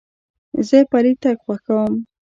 [0.67, 1.93] زه پلي تګ خوښوم.